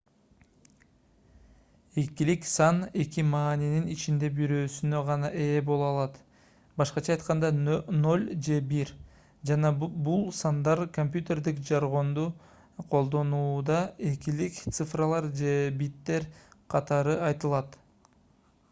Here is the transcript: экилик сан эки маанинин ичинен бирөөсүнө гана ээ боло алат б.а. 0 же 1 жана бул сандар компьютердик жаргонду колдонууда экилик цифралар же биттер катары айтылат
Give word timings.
экилик 2.03 2.45
сан 2.51 2.77
эки 3.03 3.25
маанинин 3.33 3.83
ичинен 3.95 4.31
бирөөсүнө 4.39 5.01
гана 5.09 5.29
ээ 5.43 5.59
боло 5.67 5.89
алат 5.89 6.17
б.а. 6.81 6.87
0 8.07 8.25
же 8.49 8.57
1 8.79 8.89
жана 9.51 9.73
бул 9.85 10.25
сандар 10.39 10.83
компьютердик 10.97 11.63
жаргонду 11.69 12.27
колдонууда 12.97 13.79
экилик 14.15 14.59
цифралар 14.81 15.31
же 15.45 15.55
биттер 15.83 16.29
катары 16.77 17.17
айтылат 17.31 17.81